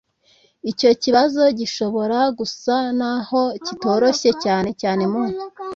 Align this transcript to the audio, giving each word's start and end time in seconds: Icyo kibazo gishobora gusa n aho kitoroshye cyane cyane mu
Icyo 0.71 0.89
kibazo 1.01 1.41
gishobora 1.59 2.19
gusa 2.37 2.75
n 2.97 3.01
aho 3.13 3.41
kitoroshye 3.65 4.29
cyane 4.43 4.69
cyane 4.81 5.03
mu 5.11 5.23